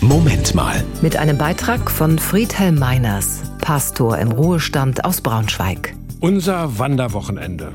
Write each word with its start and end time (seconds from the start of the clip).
Moment 0.00 0.54
mal. 0.54 0.84
Mit 1.02 1.16
einem 1.16 1.36
Beitrag 1.36 1.90
von 1.90 2.20
Friedhelm 2.20 2.78
Meiners, 2.78 3.42
Pastor 3.60 4.16
im 4.18 4.30
Ruhestand 4.30 5.04
aus 5.04 5.20
Braunschweig. 5.20 5.96
Unser 6.20 6.78
Wanderwochenende. 6.78 7.72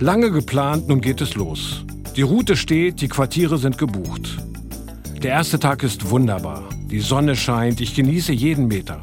Lange 0.00 0.32
geplant, 0.32 0.88
nun 0.88 1.00
geht 1.00 1.20
es 1.20 1.36
los. 1.36 1.84
Die 2.16 2.22
Route 2.22 2.56
steht, 2.56 3.00
die 3.00 3.06
Quartiere 3.06 3.58
sind 3.58 3.78
gebucht. 3.78 4.38
Der 5.22 5.30
erste 5.30 5.60
Tag 5.60 5.84
ist 5.84 6.10
wunderbar. 6.10 6.64
Die 6.90 7.00
Sonne 7.00 7.36
scheint, 7.36 7.80
ich 7.80 7.94
genieße 7.94 8.32
jeden 8.32 8.66
Meter. 8.66 9.00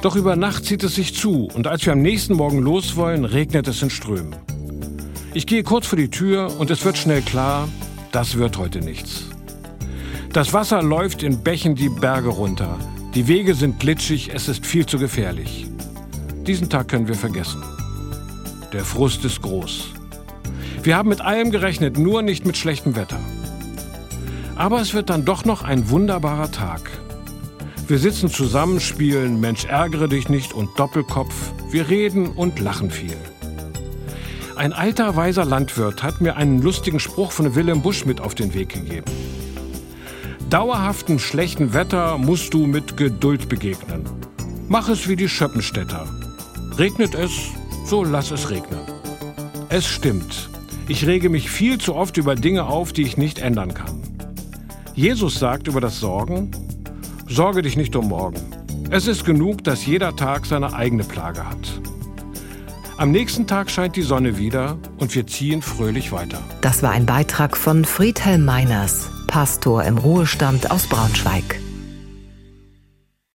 Doch 0.00 0.14
über 0.14 0.36
Nacht 0.36 0.64
zieht 0.64 0.84
es 0.84 0.94
sich 0.94 1.14
zu 1.14 1.48
und 1.52 1.66
als 1.66 1.84
wir 1.84 1.92
am 1.92 2.02
nächsten 2.02 2.34
Morgen 2.34 2.60
los 2.60 2.94
wollen, 2.94 3.24
regnet 3.24 3.66
es 3.66 3.82
in 3.82 3.90
Strömen. 3.90 4.36
Ich 5.34 5.48
gehe 5.48 5.64
kurz 5.64 5.88
vor 5.88 5.98
die 5.98 6.10
Tür 6.10 6.52
und 6.58 6.70
es 6.70 6.84
wird 6.84 6.98
schnell 6.98 7.22
klar, 7.22 7.68
das 8.12 8.36
wird 8.36 8.58
heute 8.58 8.78
nichts. 8.78 9.24
Das 10.32 10.54
Wasser 10.54 10.82
läuft 10.82 11.22
in 11.22 11.42
Bächen 11.42 11.74
die 11.74 11.90
Berge 11.90 12.30
runter. 12.30 12.78
Die 13.14 13.28
Wege 13.28 13.54
sind 13.54 13.80
glitschig, 13.80 14.30
es 14.32 14.48
ist 14.48 14.64
viel 14.64 14.86
zu 14.86 14.98
gefährlich. 14.98 15.66
Diesen 16.46 16.70
Tag 16.70 16.88
können 16.88 17.06
wir 17.06 17.16
vergessen. 17.16 17.62
Der 18.72 18.82
Frust 18.82 19.26
ist 19.26 19.42
groß. 19.42 19.90
Wir 20.82 20.96
haben 20.96 21.10
mit 21.10 21.20
allem 21.20 21.50
gerechnet, 21.50 21.98
nur 21.98 22.22
nicht 22.22 22.46
mit 22.46 22.56
schlechtem 22.56 22.96
Wetter. 22.96 23.20
Aber 24.56 24.80
es 24.80 24.94
wird 24.94 25.10
dann 25.10 25.26
doch 25.26 25.44
noch 25.44 25.64
ein 25.64 25.90
wunderbarer 25.90 26.50
Tag. 26.50 26.80
Wir 27.86 27.98
sitzen 27.98 28.30
zusammen, 28.30 28.80
spielen 28.80 29.38
Mensch 29.38 29.66
ärgere 29.66 30.08
dich 30.08 30.30
nicht 30.30 30.54
und 30.54 30.70
Doppelkopf. 30.78 31.52
Wir 31.70 31.90
reden 31.90 32.28
und 32.28 32.58
lachen 32.58 32.90
viel. 32.90 33.18
Ein 34.56 34.72
alter, 34.72 35.14
weiser 35.14 35.44
Landwirt 35.44 36.02
hat 36.02 36.22
mir 36.22 36.36
einen 36.36 36.62
lustigen 36.62 37.00
Spruch 37.00 37.32
von 37.32 37.54
Willem 37.54 37.82
Busch 37.82 38.06
mit 38.06 38.22
auf 38.22 38.34
den 38.34 38.54
Weg 38.54 38.70
gegeben. 38.70 39.04
Dauerhaftem 40.52 41.18
schlechten 41.18 41.72
Wetter 41.72 42.18
musst 42.18 42.52
du 42.52 42.66
mit 42.66 42.98
Geduld 42.98 43.48
begegnen. 43.48 44.04
Mach 44.68 44.90
es 44.90 45.08
wie 45.08 45.16
die 45.16 45.30
Schöppenstädter. 45.30 46.06
Regnet 46.76 47.14
es, 47.14 47.30
so 47.86 48.04
lass 48.04 48.30
es 48.30 48.50
regnen. 48.50 48.80
Es 49.70 49.86
stimmt. 49.86 50.50
Ich 50.88 51.06
rege 51.06 51.30
mich 51.30 51.50
viel 51.50 51.78
zu 51.78 51.94
oft 51.94 52.18
über 52.18 52.34
Dinge 52.34 52.64
auf, 52.64 52.92
die 52.92 53.00
ich 53.00 53.16
nicht 53.16 53.38
ändern 53.38 53.72
kann. 53.72 54.02
Jesus 54.94 55.38
sagt 55.38 55.68
über 55.68 55.80
das 55.80 56.00
Sorgen, 56.00 56.50
Sorge 57.26 57.62
dich 57.62 57.78
nicht 57.78 57.96
um 57.96 58.08
morgen. 58.08 58.42
Es 58.90 59.06
ist 59.06 59.24
genug, 59.24 59.64
dass 59.64 59.86
jeder 59.86 60.14
Tag 60.16 60.44
seine 60.44 60.74
eigene 60.74 61.04
Plage 61.04 61.48
hat. 61.48 61.80
Am 62.98 63.10
nächsten 63.10 63.46
Tag 63.46 63.70
scheint 63.70 63.96
die 63.96 64.02
Sonne 64.02 64.36
wieder 64.36 64.76
und 64.98 65.14
wir 65.14 65.26
ziehen 65.26 65.62
fröhlich 65.62 66.12
weiter. 66.12 66.42
Das 66.60 66.82
war 66.82 66.90
ein 66.90 67.06
Beitrag 67.06 67.56
von 67.56 67.86
Friedhelm 67.86 68.44
Meiners, 68.44 69.08
Pastor 69.32 69.82
im 69.84 69.96
Ruhestand 69.96 70.70
aus 70.70 70.86
Braunschweig. 70.86 71.58